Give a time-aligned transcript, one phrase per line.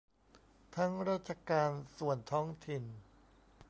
[0.75, 2.83] ทั้งราชการส่วนท้องถิ่น